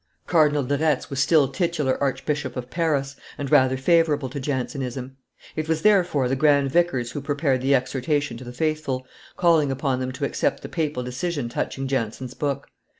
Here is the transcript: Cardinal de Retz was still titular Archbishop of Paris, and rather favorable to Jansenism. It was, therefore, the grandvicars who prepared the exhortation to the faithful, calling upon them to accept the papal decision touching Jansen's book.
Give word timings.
Cardinal 0.25 0.63
de 0.63 0.79
Retz 0.79 1.11
was 1.11 1.19
still 1.19 1.47
titular 1.49 1.95
Archbishop 2.01 2.55
of 2.57 2.71
Paris, 2.71 3.15
and 3.37 3.51
rather 3.51 3.77
favorable 3.77 4.29
to 4.31 4.39
Jansenism. 4.39 5.15
It 5.55 5.69
was, 5.69 5.83
therefore, 5.83 6.27
the 6.27 6.35
grandvicars 6.35 7.11
who 7.11 7.21
prepared 7.21 7.61
the 7.61 7.75
exhortation 7.75 8.35
to 8.37 8.43
the 8.43 8.51
faithful, 8.51 9.05
calling 9.37 9.71
upon 9.71 9.99
them 9.99 10.11
to 10.13 10.25
accept 10.25 10.63
the 10.63 10.69
papal 10.69 11.03
decision 11.03 11.49
touching 11.49 11.87
Jansen's 11.87 12.33
book. 12.33 12.69